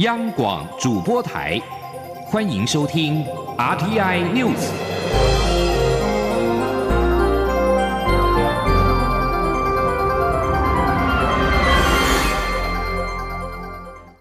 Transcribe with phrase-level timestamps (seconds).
[0.00, 1.58] 央广主播台，
[2.26, 3.24] 欢迎收听
[3.56, 4.68] RTI News。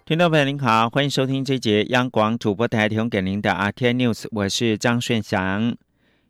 [0.06, 5.76] 听众朋友您好，欢迎收听这节央广主播台提供给您的 RTI News，我是张顺祥。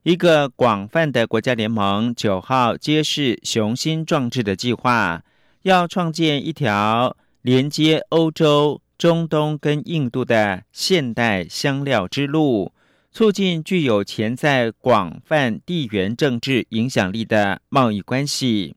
[0.01, 5.21] 一个广泛的国家联盟九号揭示雄心壮志的计划，
[5.61, 8.81] 要创建一条连接欧洲。
[8.97, 12.71] 中东跟印度的现代香料之路，
[13.11, 18.75] 促进具有潜在广泛地缘政治影响力的贸易关系。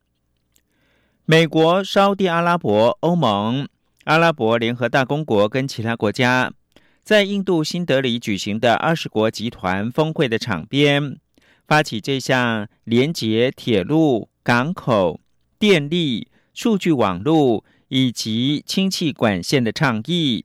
[1.25, 3.69] 美国、沙地阿拉伯、欧盟、
[4.05, 6.53] 阿拉伯联合大公国跟其他国家，
[7.05, 11.19] 在印度新德里举行的二十国集团峰会的场边，
[11.67, 15.21] 发起这项连接铁路、港口、
[15.59, 17.65] 电力、数据网络。
[17.89, 20.45] 以及氢气管线的倡议，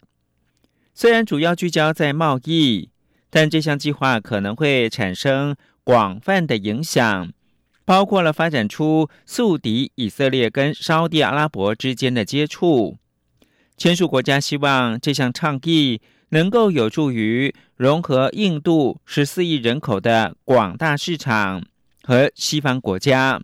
[0.94, 2.90] 虽然主要聚焦在贸易，
[3.30, 7.32] 但这项计划可能会产生广泛的影响，
[7.84, 12.98] 包括了发展出宿敌以色列跟沙地阿拉伯之间的接触。
[13.76, 21.64] 签署国家希望这项倡议能够有助于融合印度十四亿人口的广大市场
[22.04, 23.42] 和西方国家。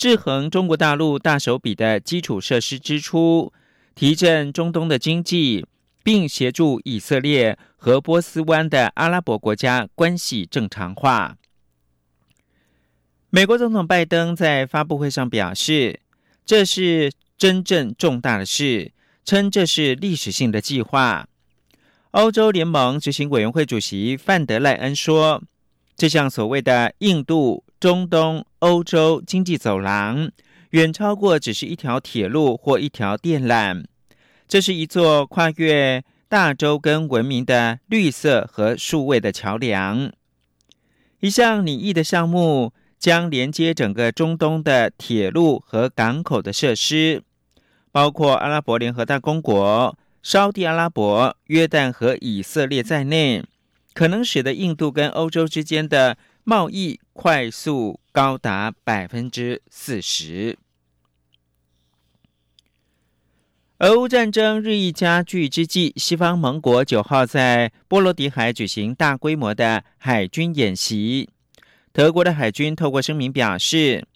[0.00, 3.52] 制衡中国大陆大手笔的基础设施支出，
[3.94, 5.66] 提振中东的经济，
[6.02, 11.36] 并协助以色列和波斯湾的阿拉伯国家关系正常化。
[13.28, 16.00] 美国总统拜登在发布会上表示，
[16.46, 18.92] 这是真正重大的事，
[19.26, 21.28] 称这是历史性的计划。
[22.12, 25.42] 欧洲联盟执行委员会主席范德赖恩说
[25.94, 30.30] ：“这项所谓的印度。”中东、欧洲经济走廊
[30.72, 33.86] 远超过只是一条铁路或一条电缆，
[34.46, 40.12] 这是一座跨越大洲跟文明的绿色和数位的桥梁。
[41.20, 47.22] 一项拟议的项目将连接整个中东的铁路和港口的设施，
[47.90, 53.42] 包括阿拉伯联合大公国、沙地阿拉伯、约旦和以色列在内，
[53.94, 56.18] 可能使得印度跟欧洲之间的。
[56.42, 60.56] 贸易快速高达百分之四十。
[63.80, 71.28] 俄乌战争日益加剧之际，西方盟国九号在波罗的海举行大规模的海军演习。
[71.92, 74.06] 德国的海军透过声明表示，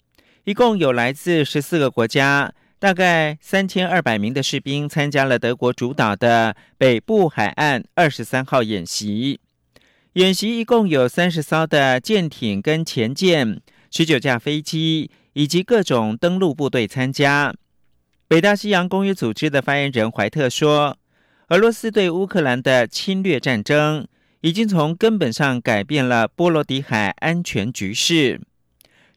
[0.45, 9.39] 一共有来自十四个国家，大概三千二百名的士兵参加了德国主导的北部海岸二十三号演习。
[10.15, 13.59] 演习一共有三十艘的舰艇跟前舰，
[13.91, 17.53] 十九架飞机以及各种登陆部队参加。
[18.29, 20.97] 北大西洋公约组织的发言人怀特说
[21.49, 24.07] ：“俄罗斯对乌克兰的侵略战争
[24.39, 28.39] 已经从根本上改变了波罗的海安全局势。”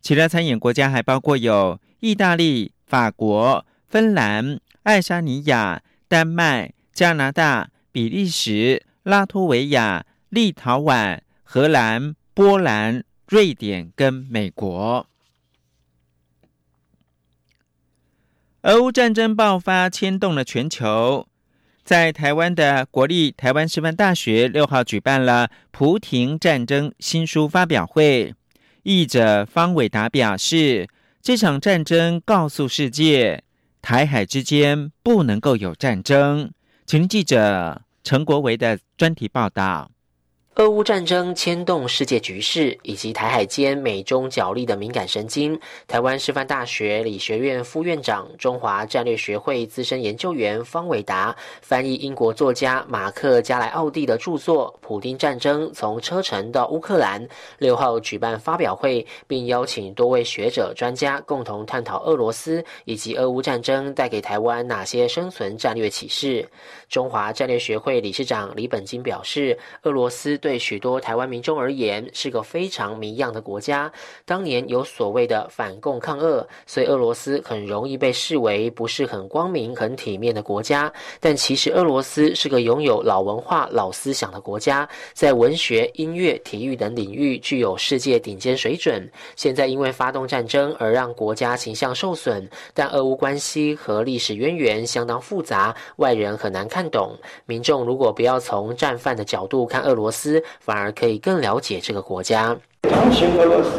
[0.03, 10.04] 其他参演国家还包括有意大利、法国、芬兰、爱沙尼亚、丹麦、加拿大、比利时、拉脱维亚。
[10.31, 15.06] 立陶宛、荷兰、波兰、瑞典跟美国，
[18.62, 21.27] 俄乌战争爆发牵动了全球。
[21.83, 28.34] 在台湾的国立台湾师范大学六号举办了《菩提战争》新书发表会，
[28.83, 30.87] 译者方伟达表示，
[31.22, 33.43] 这场战争告诉世界，
[33.81, 36.53] 台海之间不能够有战争。
[36.84, 39.91] 请记者陈国维的专题报道。
[40.59, 45.57] 俄乌战争牵动世界局势，以及台海间美中角力的敏感神经。
[45.87, 51.33] 台湾师范大学理学院副院长、中华战略学会资深研究员方伟达
[51.63, 57.25] 翻译英国作家马克·加莱奥蒂的著作《普丁战争：从车臣到乌克兰》，
[57.59, 66.45] 六号举办发表会，并邀请多位学者专家共同探讨俄罗斯以及俄乌战争带给台湾哪些生存战略启示。
[66.89, 73.92] 中华战略学会理事长李本金表示，俄罗斯对对许多台湾民众而言，是个非常迷样的国家。
[74.24, 80.91] 当年有所谓的反共抗俄，所以俄罗斯很容易被视为不是很光明、很体面的国家。
[81.21, 89.06] 但其实俄罗斯是个拥有老文化、老思想的国家，在文学、音乐、体育等领域具有世界顶尖水准。
[89.36, 97.15] 现在因为发动战争而让国家形象受损，但俄乌关系和历史渊源相当复杂，外人很难看懂。
[97.44, 102.57] 民众如果不要从战犯的角度看俄罗斯，反而可以更了解这个国家。
[102.83, 103.71] 同情俄罗斯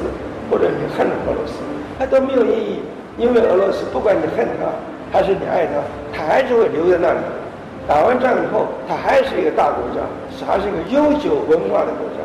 [0.49, 1.53] 或者你恨俄罗斯，
[1.97, 2.79] 那都没有意义，
[3.17, 4.69] 因为俄罗斯不管你恨他
[5.11, 5.81] 还是你爱他，
[6.13, 7.19] 他还是会留在那里。
[7.87, 10.01] 打完仗以后，他还是一个大国家，
[10.37, 12.21] 是还是一个悠久文化的国家。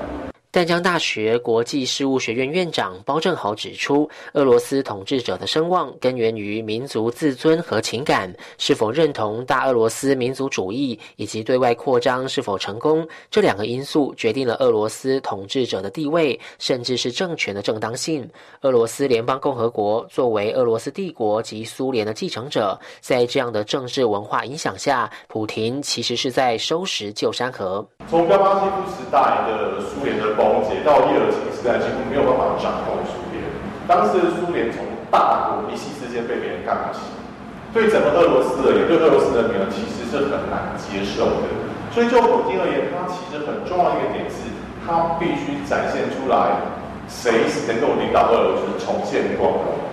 [0.55, 18.31] 淡江大学国际事务学院院长包正豪指出，俄罗斯统治者的声望根源于民族自尊和情感，是否认同大俄罗斯民族主义以及对外扩张是否成功，这两个因素决定了俄罗斯统治者的地位，甚至是政权的正当性。
[18.61, 27.85] 俄罗斯联邦共和国作为俄罗斯帝国及苏联的继承者，在这样的政治文化影响下，普廷其实是在收拾旧山河。
[28.09, 30.44] 从戈巴契夫时代的苏联的。
[30.53, 33.41] 从解到叶尔钦时代，几乎没有办法掌控苏联。
[33.89, 37.01] 当时的苏联从大国一夕之间被别人干起，
[37.73, 41.47] 对整个俄罗斯而言，对俄罗斯人民其实是很难接受的。
[41.93, 44.51] 所以就普京而言，他其实很重要一个点是，
[44.83, 46.59] 他必须展现出来，
[47.07, 49.84] 谁是能够领导俄罗斯重现光荣。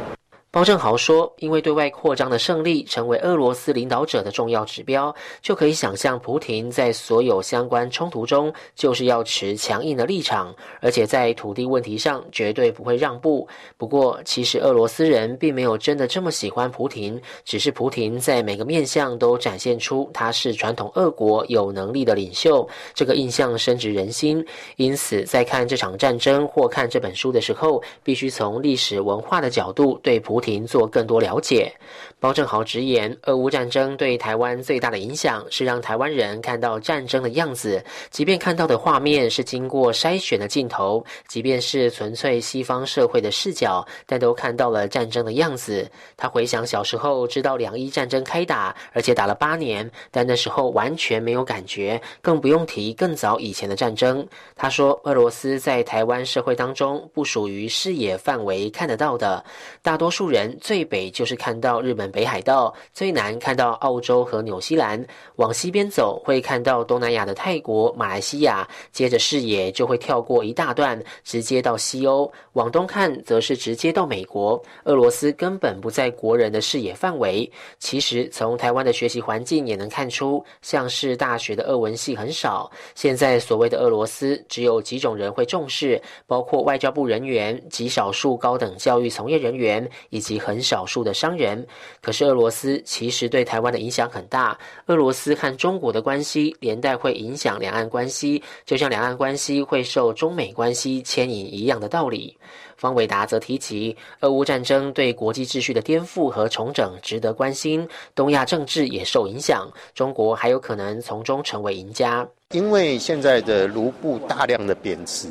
[0.53, 13.47] 包正豪说：“因为对外扩张的胜利成为俄罗斯领导者的重要指标，就可以想象，普廷在所有相关冲突中就是要持强硬的立场，而且在土地问题上绝对不会让步。
[13.77, 24.45] 不过，其实俄罗斯人并没有真的这么喜欢普廷，只是普廷在每个面相都展现出他是传统俄国有能力的领袖，这个印象深植人心。
[24.75, 31.73] 因此，在看这场战争或看这本书的时候，必须从历史文化的角度对普。”做更多了解。
[32.21, 45.85] 包正豪直言，俄乌战争对台湾最大的影响是让台湾人看到战争的样子，即便看到的画面是经过筛选的镜头，即便是纯粹西方社会的视角，但都看到了战争的样子。
[46.15, 54.27] 他回想小时候知道两伊战争开打，而且打了八年，但那时候完全没有感觉，更不用提更早以前的战争。
[54.55, 59.43] 他说，俄罗斯在台湾社会当中不属于视野范围看得到的，
[59.83, 60.31] 大多数。
[60.31, 65.05] 人最北就是看到日本北海道，最南看到澳洲和纽西兰，
[65.35, 72.31] 往西边走会看到东南亚的泰国、马来西亚，接着视野就会跳过一大段，直接到西欧。
[72.53, 74.61] 往东看则是直接到美国。
[74.85, 77.51] 俄罗斯根本不在国人的视野范围。
[77.77, 82.71] 其实从台湾的学习环境也能看出，像是大学的俄文系很少。
[82.95, 90.21] 现在所谓的俄罗斯，只有几种人会重视，包括外交部人员、极少数高等教育从业人员以。
[90.21, 91.65] 及很少数的商人，
[92.01, 94.57] 可是俄罗斯其实对台湾的影响很大。
[94.87, 102.35] 俄罗斯和中国的关系连带会影响两岸关系，就像两岸关系会受中美关系牵引一样的道理。
[102.75, 112.27] 方伟达则提及，俄乌战争对国际秩序的颠覆和重整值得关心，东亚政治也受影响，中国还有可能从中成为赢家。
[112.49, 115.29] 因为现在的卢布大量的贬值，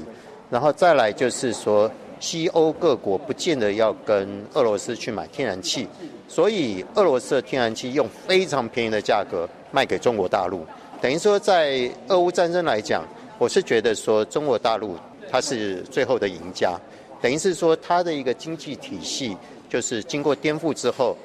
[0.48, 1.90] 然后再来就是说。
[2.22, 5.88] 西欧各国不见得要跟俄罗斯去买天然气，
[6.30, 10.64] 所以俄罗斯的天然气用非常便宜的价格卖给中国大陆。
[11.02, 13.02] 等于说，在俄乌战争来讲，
[13.36, 14.96] 我是觉得说中国大陆
[15.28, 16.78] 它是最后的赢家。
[17.20, 19.36] 等于是说，它的一个经济体系
[19.68, 21.16] 就是经过颠覆之后，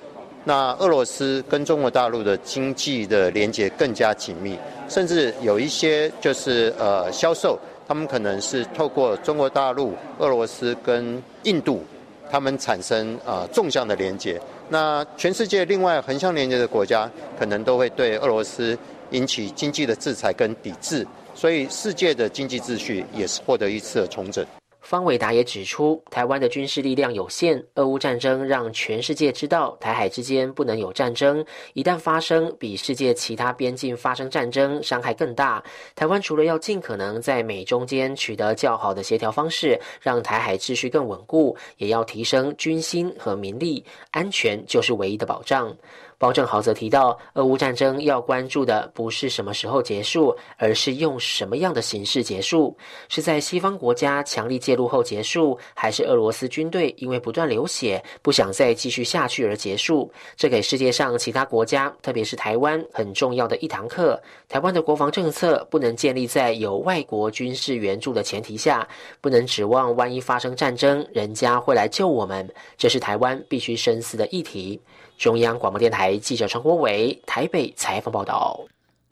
[0.44, 4.58] 那俄罗斯跟中国大陆的经济的连接更加紧密，
[4.90, 7.60] 甚至有一些就是呃销售。
[7.88, 11.84] 他们可能是透过中国大陆、俄罗斯跟印度，
[12.32, 14.40] 他们产生啊纵向的连接。
[14.70, 18.78] 那全世界另外横向连接的国家，可能都会对俄罗斯
[19.12, 24.46] 引起经济的制裁跟抵制，所以世界的经济秩序也是获得一次的重整。
[24.86, 35.64] 方伟达也指出，台湾的军事力量有限，俄乌战争让全世界知道台海之间不能有战争，一旦发生，比世界其他边境发生战争伤害更大。
[35.96, 45.76] 台湾除了要尽可能在美中间取得较好的协调方式，让台海秩序更稳固，也要提升军心和民力，安全就是唯一的保障。
[46.18, 52.76] 包正豪则提到，俄乌战争要关注的不是什么时候结束，而是用什么样的形式结束。
[53.10, 60.12] 是在西方国家强力介入后结束，还是俄罗斯军队因为不断流血不想再继续下去而结束？
[60.36, 64.22] 这给世界上其他国家，特别是台湾很重要的一堂课。
[64.48, 68.88] 台湾的国防政策不能建立在有外国军事援助的前提下，
[69.20, 72.50] 不能指望万一发生战争，人家会来救我们。
[72.78, 74.80] 这是台湾必须深思的议题。
[75.18, 78.60] 中央广播电台记者陈国伟台北采访报道。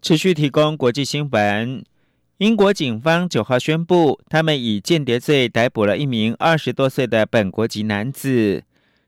[0.02, 1.84] 持续提供国际新闻。
[2.40, 8.64] 英国警方九号宣布，他们以间谍罪逮捕了一名二十多岁的本国籍男子。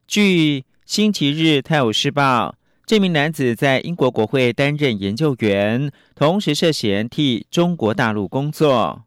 [0.07, 2.49] 据《星期日泰晤士报》，
[2.85, 9.01] 这名男子在英国国会担任研究员，同时涉嫌替中国大陆工作。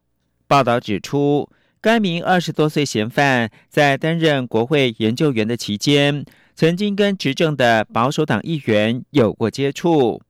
[0.46, 1.48] 报道指出，
[1.80, 6.26] 该名二十多岁嫌犯在担任国会研究员的期间。
[6.58, 10.20] 曾经跟执政的保守党议员有过接触。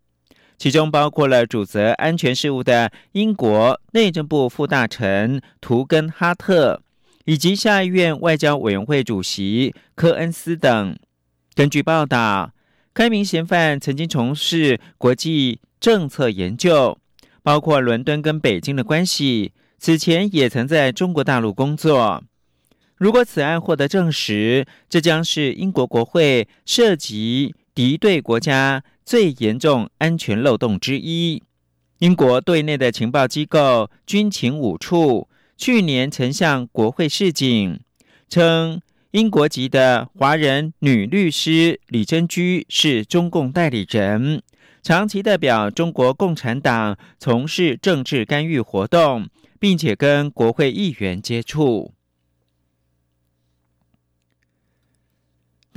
[0.58, 6.82] 其中包括了主责安全事务的英国内政部副大臣图根哈特，
[7.25, 10.99] 以及下议院外交委员会主席科恩斯等。
[11.54, 12.52] 根据报道，
[12.92, 16.99] 该名嫌犯曾经从事国际政策研究，
[17.42, 19.54] 包括伦敦跟北京的关系。
[19.78, 22.23] 此前也曾在中国大陆工作。
[22.98, 31.42] 如果此案获得证实，这将是英国国会涉及敌对国家最严重安全漏洞之一。
[32.00, 37.80] 英国对内的情报机构军情五处去年曾向国会示警，
[38.28, 38.80] 称
[39.12, 44.42] 英国籍的华人女律师李珍居是中共代理人，
[44.82, 49.28] 长期代表中国共产党从事政治干预活动。
[49.60, 51.92] 并且跟国会议员接触。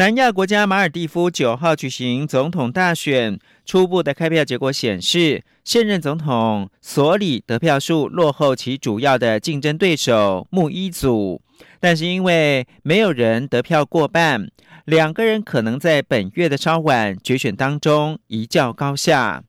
[0.01, 11.39] 南亚国家马尔蒂夫九号举行总统大选，初步的开票结果显示，现任总统索里得票数落后其主要的竞争对手穆伊祖，
[11.79, 14.49] 但是因为没有人得票过半，
[14.85, 19.43] 两个人可能在本月的稍晚决选当中一较高下。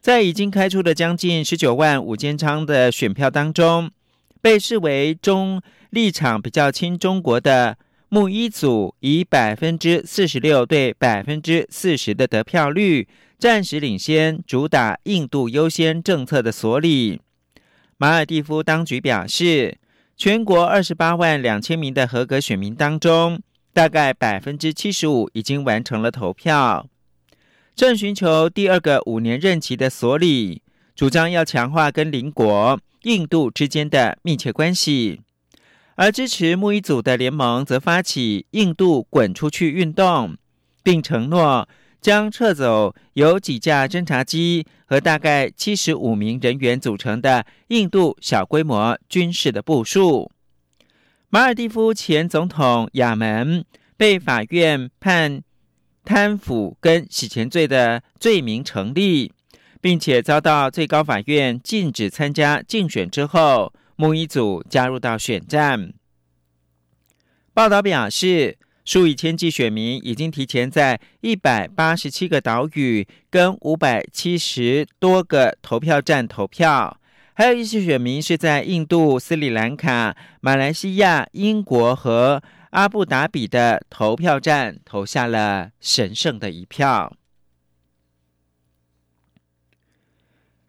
[0.00, 3.90] 在已经开出的将近十九万五千张的选票当中，
[4.40, 7.76] 被视为中立场比较亲中国的
[8.12, 13.06] 穆伊祖，以百分之四十六对百分之四十的得票率，
[13.38, 17.20] 暂时领先主打印度优先政策的索里。
[17.98, 19.78] 马尔蒂夫当局表示，
[20.16, 23.40] 全国二十八万两千名的合格选民当中，
[23.72, 26.88] 大概百分之七十五已经完成了投票。
[27.76, 30.62] 正寻求第二个五年任期的索里，
[30.96, 35.20] 主张要强化跟邻国印度之间的密切关系，
[35.96, 40.36] 而支持穆伊祖的联盟则发起“印度滚出去”运动，
[40.82, 41.68] 并承诺
[42.00, 50.30] 将撤走由几架侦察机和大概七十五名人员组成的印度小规模军事的部署。
[51.28, 53.64] 马尔蒂夫前总统亚门
[53.96, 55.42] 被法院判。
[56.02, 59.32] 贪腐跟洗钱罪的罪名成立，
[59.82, 65.92] 并且遭到最高法院禁止参加竞选之后，穆伊祖加入到选战。
[67.52, 76.98] 报道表示，数以千计选民已经提前在一百八十七个岛屿跟五百七十多个投票站投票，
[77.34, 82.42] 还有一些选民是在印度、斯里兰卡、马来西亚、英国和。
[82.70, 87.12] 阿布达比的投票站投下了神圣的一票。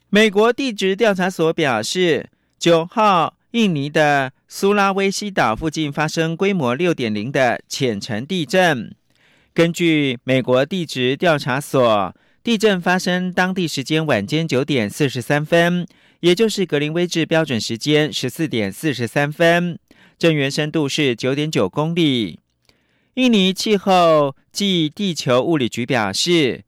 [0.10, 8.96] 美国地质调查所表示，九号印尼的苏拉威西岛附近发生规模六点零的浅层地震。
[9.51, 15.88] 根据美国地质调查所，地震发生当地时间晚间九点四十三分，
[16.20, 19.80] 也就是格林威治标准时间十四点四十三分。
[20.20, 22.39] 震源深度是九点九公里。
[23.15, 26.63] 印尼气候暨地球物理局表示，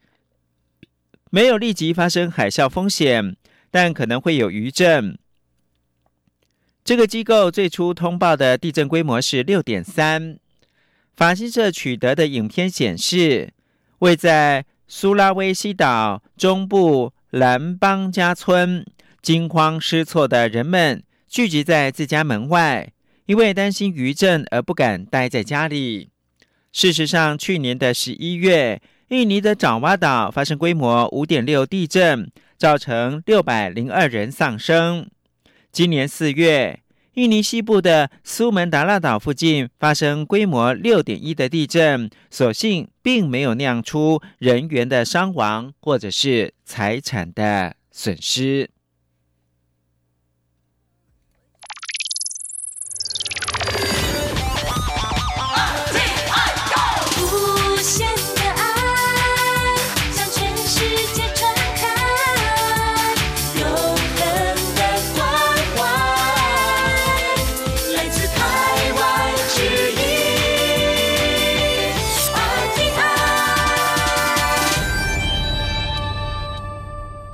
[1.29, 3.35] 没有立即发生海啸风险，
[3.69, 5.19] 但可能会有余震。
[6.83, 10.37] 这个机构最初通报的地震规模是六点三。
[11.15, 13.53] 法新社取得的影片显示，
[13.99, 18.85] 位在苏拉威西岛中部兰邦加村，
[19.21, 22.91] 惊慌失措的人们聚集在自家门外。
[23.25, 26.09] 因为担心余震而不敢待在家里。
[26.73, 35.07] 事实上，去年的十一月，印尼的爪哇岛发生规模五点六地震，造成六百零二人丧生。
[35.73, 36.83] 今年四月，
[37.15, 48.69] 印尼西部的苏门答腊岛附近发生规模六点一的地震，所幸并没有酿出人员的伤亡或者是财产的损失。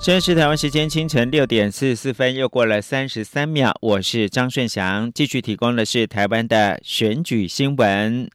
[0.10, 3.72] 现在是台湾时间清晨六点四十四分，又过了三十三秒。
[3.80, 8.28] 我是张顺祥，继续提供的是台湾的选举新闻。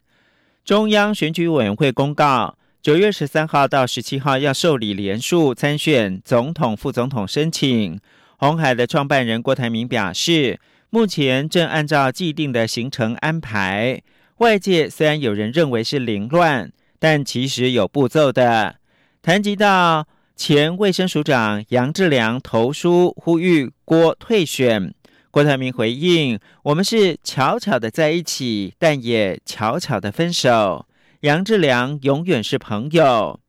[0.63, 7.99] 中央选举委员会公告，九月十三号到十七号要受理连署参选总统、副总统申请。
[8.37, 10.57] 红海的创办人郭台铭表示，
[10.89, 14.01] 目前正按照既定的行程安排。
[14.37, 18.77] 外界虽然有人认为是凌乱，但其实有步骤的。
[19.21, 20.07] 谈及到。
[20.35, 24.93] 前卫生署长杨志良投书呼吁郭退选。
[25.31, 30.85] 郭台铭回应：“我们是巧巧的在一起，但也巧巧的分手。
[31.21, 33.39] 杨志良永远是朋友。”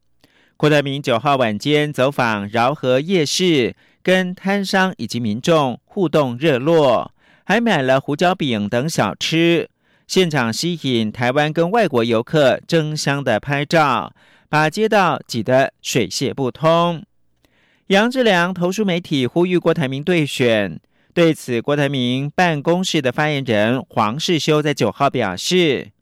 [0.57, 7.13] 郭台铭九号晚间走访饶河夜市，跟摊商以及民众互动热络，
[7.45, 9.69] 还买了胡椒饼等小吃，
[10.07, 14.13] 现场吸引台湾跟外国游客争相的拍照，
[14.49, 17.03] 把街道挤得水泄不通。
[17.89, 20.81] 杨志良投书媒体呼吁郭台铭对选。
[21.15, 25.93] 对此，郭台铭办公室的发言人黄世修在九号表示，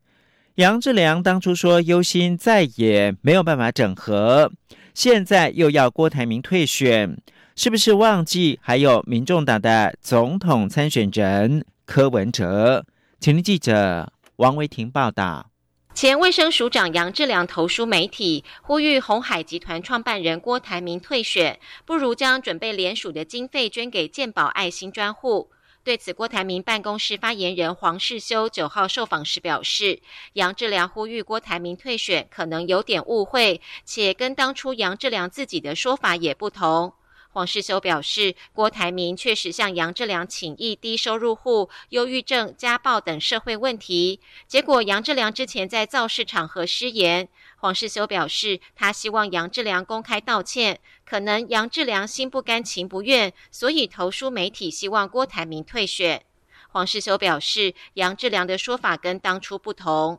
[0.56, 4.50] 杨志良当初说忧心再也没有办法整合，
[4.92, 7.16] 现在又要郭台铭退选，
[7.54, 12.84] 是不是忘记还有民众党的总统参选人柯文哲？
[13.20, 15.53] 请听记者王维婷报道。
[15.94, 25.52] 前卫生署长杨志良投书媒体，呼吁红海集团创办人郭台铭退选，不如将准备联署的经费捐给健保爱心专户。
[25.84, 30.00] 对此，郭台铭办公室发言人黄世修九号受访时表示，
[30.32, 36.94] 杨志良呼吁郭台铭退选，可能有点误会，且跟当初杨志良自己的说法也不同。
[37.34, 44.20] 黄世修表示，郭台铭确实向杨志良请益低收入户、忧郁症、家暴等社会问题。
[44.46, 47.28] 结果，杨志良之前在造势场合失言。
[47.56, 50.78] 黄世修表示，他希望杨志良公开道歉。
[51.04, 56.22] 可能杨志良心不甘情不愿，所以投书媒体，希望郭台铭退选。
[56.70, 60.16] 黄世修表示，杨志良的说法跟当初不同。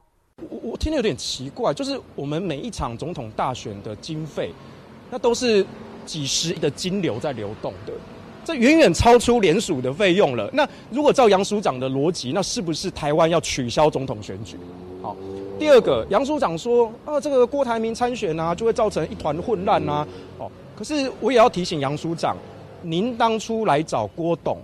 [0.50, 4.52] 我我听得有点奇怪，就是我们每一场总统大选的经费，
[5.10, 5.66] 那都是。
[6.06, 7.92] 几十亿的金流在流动的，
[8.44, 10.50] 这远远超出联署的费用了。
[10.54, 14.56] 那如果照杨署长的逻辑，那是不是台湾要取消总统选举？
[15.02, 15.16] 好，
[15.58, 20.08] 第二个，杨署长说啊，这个郭台铭参选啊，就会造成一团混乱啊。
[20.38, 22.38] 哦，可是我也要提醒杨署长，
[22.82, 24.58] 您当初来找郭董。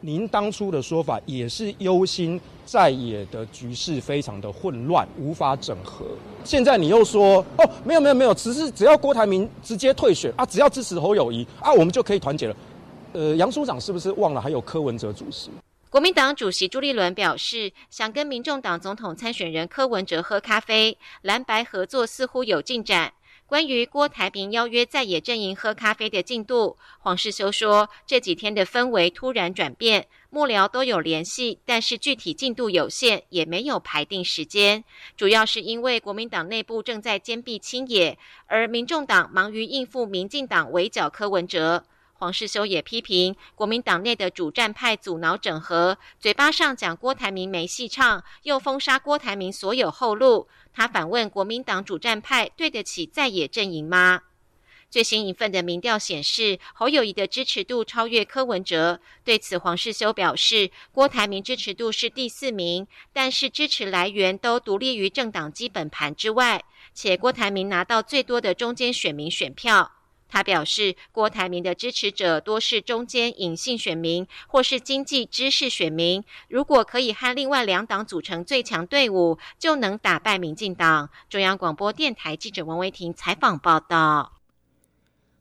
[0.00, 6.06] 您当初的说法也是忧心在野的局势非常的混乱，无法整合。
[6.44, 12.56] 现在你又说哦，没有没有没有，只是只要郭台铭直接退选啊，只要支持侯友谊啊，我们就可以团结了。
[13.12, 15.50] 呃，杨署长是不是忘了还有柯文哲主席？
[15.90, 23.12] 国民党主席朱立伦表示，想跟民众党总统参选人柯文哲喝咖啡，蓝白合作似乎有进展。
[23.48, 34.84] 关于郭台铭邀约在野阵营喝咖啡的进度，黄世修说，这几天的氛围突然转变，幕僚都有联系，但是具体进度有限，也没有排定时间。
[35.16, 41.84] 主要是因为国民党内部正在坚壁清野，而民众党忙于应付民进党围剿柯文哲。
[42.18, 50.48] 黄世修也批评国民党内的主战派阻挠整合，嘴巴上讲郭台铭没戏唱，又封杀郭台铭所有后路。
[50.74, 54.22] 他反问国民党主战派对得起在野阵营吗？
[54.90, 59.00] 最新一份的民调显示，侯友谊的支持度超越柯文哲。
[59.22, 69.92] 对此，黄世修表示，郭台铭支持度是第四名，但是支持来源都独立于政党基本盘之外，且郭台铭拿到最多的中间选民选票。
[70.28, 76.22] 他表示，郭台铭的支持者多是中间隐性选民或是经济知识选民。
[76.48, 81.08] 如果可以和另外两党组成最强队伍，就能打败民进党。
[81.30, 84.32] 中央广播电台记者王维婷采访报道。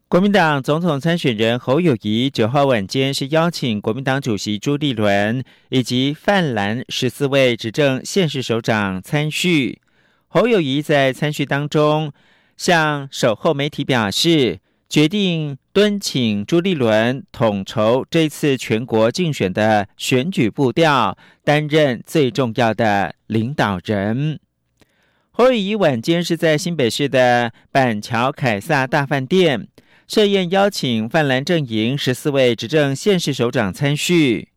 [0.08, 9.82] 国民党总统参选人侯友谊九号晚间是邀请国民党主席朱立伦以及泛蓝十四位执政县市首长参叙。
[10.30, 12.14] 侯友谊在参叙当中
[12.56, 14.60] 向守候媒体表示。
[14.90, 24.40] 决定敦请朱立伦统筹这次全国竞选的选举步调，担任最重要的领导人。
[25.32, 29.68] 侯友谊晚间是在新北市的板桥凯撒大饭店
[30.08, 34.48] 设宴，邀请泛蓝阵营十四位执政县市首长参叙。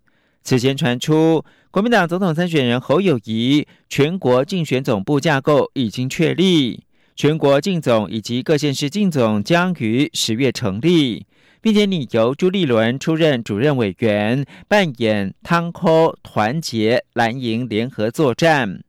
[0.45, 6.85] 此前传出，国民党总统参选人侯友谊全国竞选总部架构已经确立。
[7.17, 11.27] 全国竞总以及各县市竞总将于十月成立，
[11.61, 18.83] 并且拟由朱立伦出任主任委员，扮演汤科团结蓝营联合作战。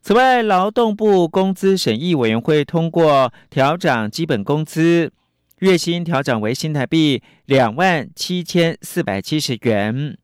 [0.00, 5.12] 此外，劳动部工资审议委员会通过调涨基本工资，
[5.60, 10.18] 月薪调整为新台币两万七千四百七十元。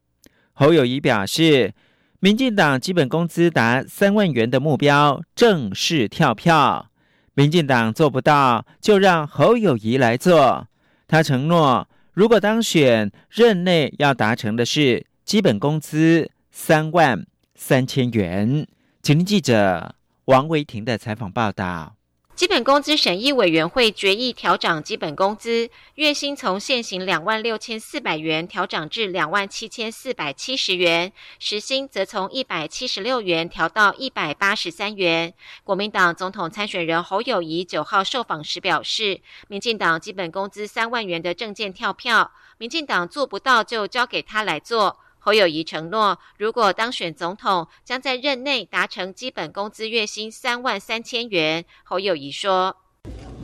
[0.53, 1.73] 侯友谊表示。
[2.21, 6.91] 民进党基本工资达三万元的目标正式跳票，
[7.35, 10.67] 民进党做不到，就让侯友谊来做。
[11.07, 18.67] 他承诺，如果当选，任内要达成的是基本工资三万三千元。
[19.01, 21.98] 请听记者王维婷的采访报道。
[22.39, 35.35] 基本工资审议委员会决议调涨基本工资，月薪从现行两万六千四百元调涨至两万七千四百七十元，时薪则从一百七十六元调到一百八十三元。
[35.65, 45.01] 国民党总统参选人侯友谊九号受访时表示，民进党基本工资三万元的证件跳票，民进党做不到就交给他来做。
[45.29, 51.63] 侯友谊承诺，如果当选总统，将在任内达成基本工资月薪三万三千元。
[51.85, 52.75] 侯友谊说：“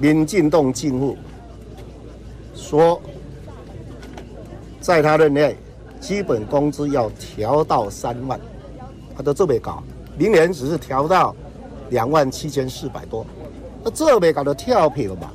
[0.01, 1.19] 民进党政府
[2.55, 2.99] 说，
[4.81, 5.59] 在他任内，
[6.01, 8.41] 基本工资要调到三万，
[9.15, 9.85] 他都这么搞。
[10.17, 11.37] 明年只是调到
[11.91, 13.27] 两万七千四百多，
[13.85, 15.31] 那这么搞的跳票嘛？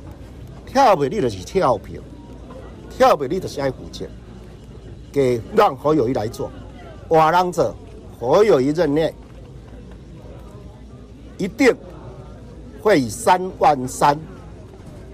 [0.66, 2.02] 跳票你就是跳票，
[2.90, 4.10] 跳票你就是爱付钱。”
[5.12, 6.50] 给让何友谊来做，
[7.08, 7.74] 我让着
[8.18, 9.12] 何友谊任内，
[11.36, 11.74] 一定
[12.80, 14.18] 会以三万三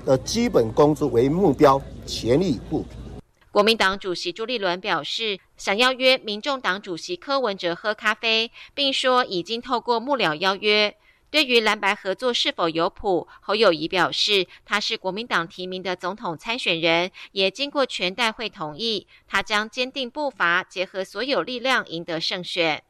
[0.04, 2.84] 的基本工资为目标，全力以赴。
[3.50, 10.94] 国民党主席朱立伦表示，想要约民众党主席柯文哲喝咖啡，并说已经透过幕僚邀约。
[11.36, 22.82] 对于蓝白合作是否有谱，侯友谊表示，他是国民党提名的总统参选人，也经过全代会同意，他将坚定步伐，结合所有力量，赢得胜选。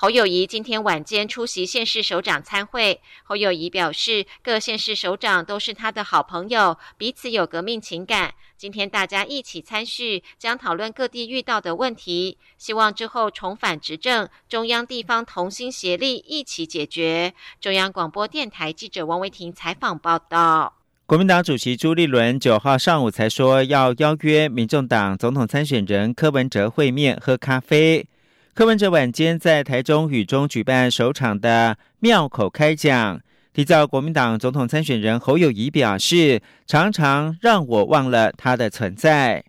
[0.00, 3.00] 侯友谊今天晚间出席县市首长参会。
[3.24, 8.34] 侯友谊表示，各县市首长都是他的好朋友，彼此有革命情感。
[8.56, 17.34] 今天大家一起参叙，将讨论各地遇到的问题，希望之后重返执政，中央地方同心协力，一起解决。
[17.60, 20.74] 中央广播电台记者王维婷采访报道。
[21.06, 28.06] 国民党主席朱立伦九号上午才说要邀约民众党总统参选人柯文哲会面喝咖啡。
[28.58, 33.20] 柯文哲晚间在台中雨中举办首场的庙口开讲，
[33.52, 39.44] 提到国民党总统参选人侯友谊表示，常常让我忘了他的存在。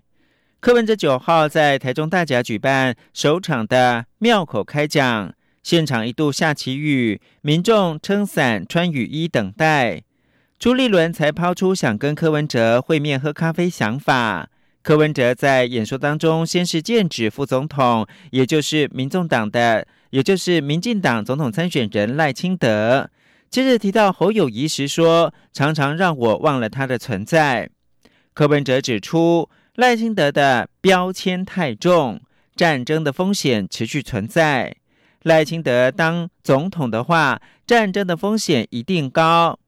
[0.60, 10.04] 柯文哲九号在台中大甲举办首场的庙口开讲，现场一度下起雨，民众撑伞、穿雨衣等待。
[10.60, 14.50] 朱立伦才抛出想跟柯文哲会面喝咖啡想法。
[14.90, 23.08] 柯文哲在演说当中，先是剑指副总统，也就是民众党的，也就是民进党总统参选人赖清德。
[23.52, 27.70] 接着提到侯友谊时说，常常让我忘了他的存在。
[28.34, 32.20] 柯文哲指出，赖清德的标签太重，
[32.56, 34.76] 战争的风险持续存在。
[35.22, 39.59] 赖清德当总统的话，战争的风险一定高。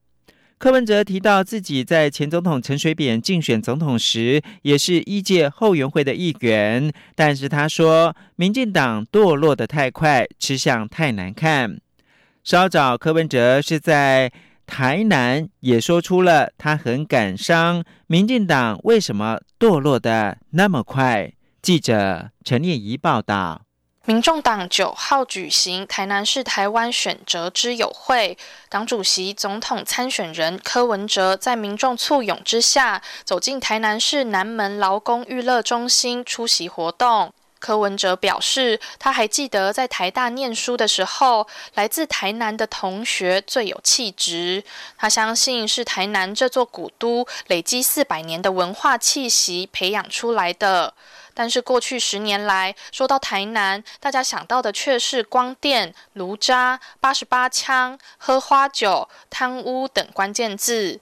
[0.62, 6.92] 柯文哲提到，自己在前总统陈水扁竞选总统时，也是一届后援会的一员。
[7.16, 11.80] 但是他说，民进党堕落的太快，吃相太难看。
[12.44, 14.30] 稍早，柯文哲是在
[14.64, 21.32] 台南也说出了他很感伤，民进党为什么堕落的那么快？
[21.60, 23.62] 记者陈念仪报道。
[24.04, 28.36] 民众党九号举行台南市台湾选择之友会，
[28.68, 37.32] 党主席、总统参选人柯文哲在民众簇拥之下，走进台南市南门劳工娱乐中心出席活动。
[37.60, 44.64] 柯文哲表示，他还记得在台大念书的时候，来自台南的同学最有气质。
[44.98, 50.92] 他相信是台南这座古都累积四百年的文化气息培养出来的。
[51.34, 61.00] 但是过去十年来，说到台南，大家想到的却是光电、炉渣、八十八枪、喝花酒、贪污等关键字。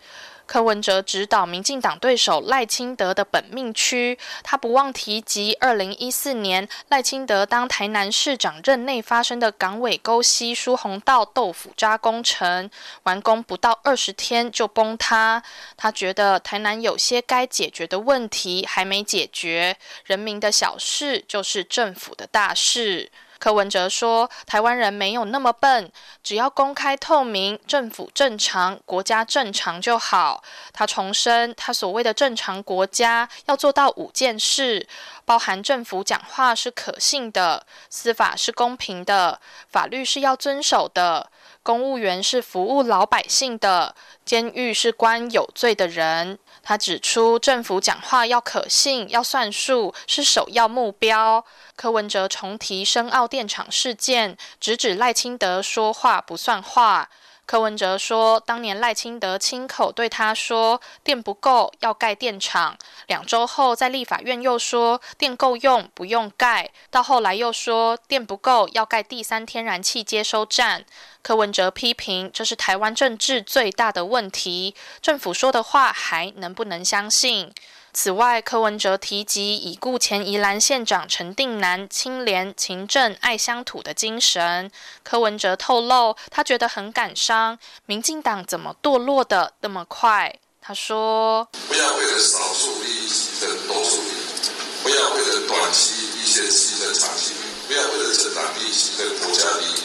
[0.50, 12.68] 柯文哲指导民进党对手赖清德的本命区，他不忘提及二零一四年赖清德当台南市长任内发生的港尾沟溪疏洪道豆腐渣工程，
[13.04, 15.40] 完工不到二十天就崩塌。
[15.76, 23.12] 他觉得台南有些该解决的问题还没解决，人民的小事就是政府的大事。
[23.40, 25.90] 柯文哲说：“台湾人没有那么笨，
[26.22, 34.86] 只要公开透明，政府正常，国家正常就好。”他重申，他所谓的正常国家要做到五件事，
[35.30, 41.30] 包含政府讲话是可信的，司法是公平的，法律是要遵守的，
[41.62, 46.36] 公务员是服务老百姓的，监狱是关有罪的人。
[46.64, 51.44] 他指出，政府讲话要可信、要算数，是首要目标。
[51.76, 57.08] 柯文哲重提深澳电厂事件，直指赖清德说话不算话。
[57.50, 70.84] 柯文哲说，当年赖清德亲口对他说电不够要盖电厂，两周后在立法院又说电够用不用盖，到后来又说电不够要盖第三天然气接收站。
[71.22, 77.52] 柯文哲批评这是台湾政治最大的问题，政府说的话还能不能相信？
[77.92, 84.70] 此外，柯文哲提及已故前宜兰县长陈定南清廉勤政爱乡土的精神。
[85.02, 90.38] 柯文哲透露，他觉得很感伤，民进党怎么堕落的那么快？
[90.62, 94.50] 他说：“不要为了少数利益牺牲多数利益，
[94.84, 99.82] 不要为了短期利益牺牲长期利益，不要为了政党利益牺牲国家利益。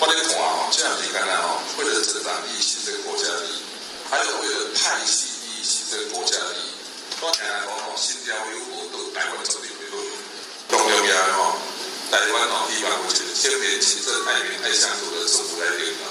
[0.00, 3.62] 我咧看哦，这样你看看啊，为了政党利益牺牲国家利益，
[4.10, 6.79] 还有为了派系利益牺牲国家利益。”
[7.22, 10.00] 我听来讲吼，新疆有好多台湾做的很好，
[10.70, 11.52] 重要的吼，
[12.10, 16.08] 台湾吼地方有一个青年勤政爱民爱乡土的政府来领导，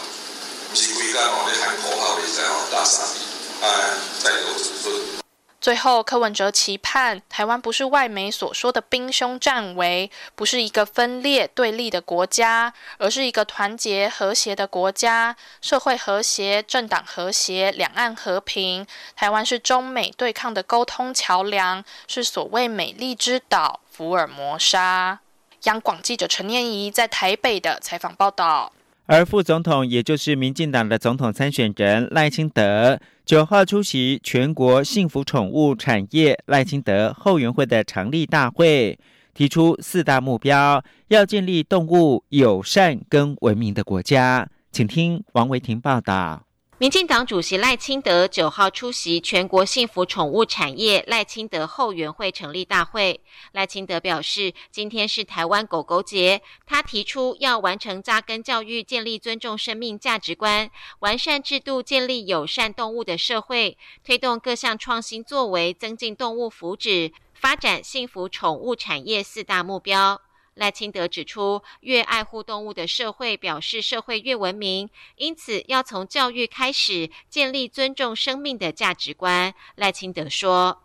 [0.69, 3.21] 不是规家吼你喊口号，你知吼打傻逼，
[3.61, 5.28] 哎，再有子孙。
[5.61, 18.87] 最后，柯文哲期盼台湾不是外媒所说的兵凶战危，不是一个分裂对立的国家，而是一个团结和谐的国家，社会和谐、政党和谐、两岸和平。
[19.17, 25.19] 台湾是中美对抗的沟通桥梁，是所谓美丽之岛福尔摩沙。
[25.63, 28.71] 央广记者陈念怡在台北的采访报道。
[29.11, 38.99] 而副总统，也就是民进党的总统参选人赖清德，九号出席全国幸福宠物产业赖清德后援会的成立大会，
[39.33, 44.47] 提出四大目标，要建立动物友善跟文明的国家。
[44.71, 46.48] 请听王维婷报道。
[46.79, 53.19] 民进党主席赖清德九号出席全国幸福宠物产业赖清德后援会成立大会。
[53.51, 70.21] 赖清德表示，今天是台湾狗狗节，他提出要完成扎根教育，建立尊重生命价值观，完善制度，建立友善动物的社会，推动各项创新作为，增进动物福祉，发展幸福宠物产业四大目标。
[70.59, 79.53] 赖清德指出，越爱护动物的社会，表示社会越文明，因此要从教育开始，建立尊重生命的价值观。
[79.75, 80.81] 赖清德说：“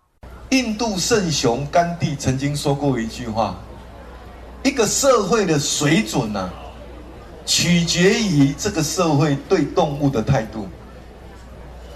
[0.51, 3.61] 印度圣雄甘地曾经说过一句话：
[4.63, 6.49] 一个社会的水准呢，
[7.45, 10.69] 取决于这个社会对动物的态度。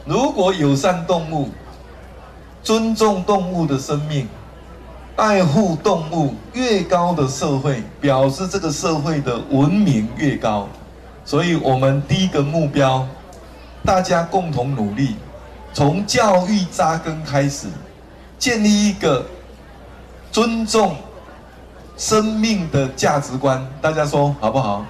[0.05, 1.49] 如果友善动物，
[2.61, 4.29] 尊重动物的生命。”
[5.19, 10.69] 爱护动物越高的社会，表示这个社会的文明越高。
[11.25, 13.05] 所以，我们第一个目标，
[13.85, 15.17] 大家共同努力，
[15.75, 17.67] 从教育扎根开始，
[18.39, 19.27] 建立一个
[20.31, 20.95] 尊重
[21.97, 23.67] 生命的价值观。
[23.83, 24.87] 大家说好不好？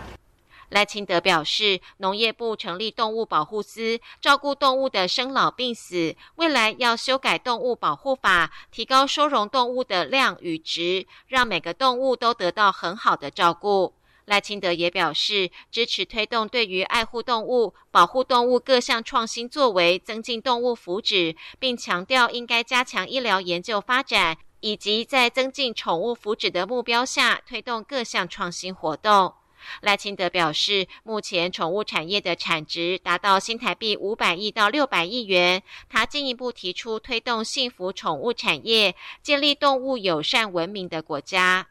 [0.70, 6.14] 赖清德表示，农业部成立动物保护司，照顾动物的生老病死。
[6.36, 13.94] 未来要修改动物保护法，提高收容动物的量与值，让每个动物都得到很好的照顾。
[14.26, 29.32] 赖清德也表示，支持推动对于爱护动物、保护动物各项创新作为，增进动物福祉，并强调应该加强医疗研究发展，以及在增进宠物福祉的目标下，推动各项创新活动。
[29.80, 35.62] 赖清德表示，目前宠物产业的产值达到新台币五百亿到六百亿元。
[35.88, 41.66] 他进一步提出推动幸福宠物产业，建立动物友善文明的国家。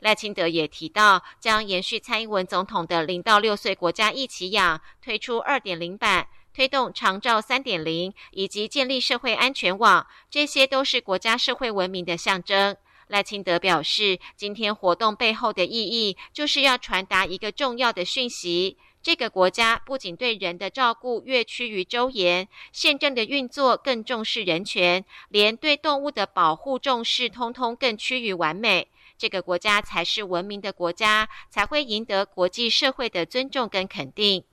[0.00, 12.76] 赖清德也提到，将延续蔡英文总统的零到六岁国家一起养，推出二点零版，推动长照三点零，以及建立社会安全网，这些都是国家社会文明的象征。
[13.08, 28.88] 赖清德表示，今天活动背后的意义，就是要传达一个重要的讯息：这个国家不仅对人的照顾越趋于周延，宪政的运作更重视人权，连对动物的保护重视，通通更趋于完美。
[29.16, 34.44] 这个国家才是文明的国家，才会赢得国际社会的尊重跟肯定。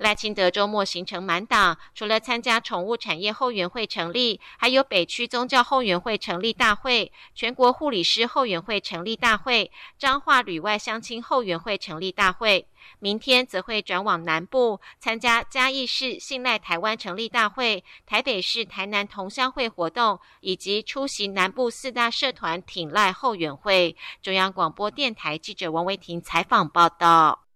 [0.00, 12.66] 赖清德周末行程满档，除了参加宠物产业后援会成立，还有北区宗教后援会成立大会、全国护理师后援会成立大会、彰化旅外乡亲后援会成立大会。
[12.98, 23.94] 明天则会转往南部参加嘉义市信赖台湾成立大会、台北市台南同乡会活动，以及出席南部四大社团挺赖后援会。
[24.22, 27.49] 中央广播电台记者王维婷采访报道。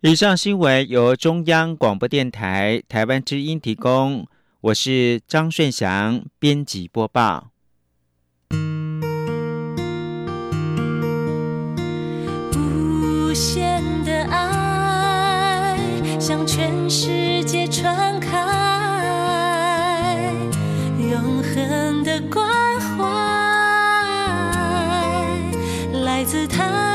[0.00, 4.28] 以上新闻由中央广播电台台湾之音提供，
[4.60, 7.48] 我是张顺祥编辑播报。
[12.54, 15.76] 无限的爱
[16.20, 18.38] 向全世界传开，
[21.10, 22.48] 永恒的关
[22.80, 23.04] 怀
[26.04, 26.87] 来自他。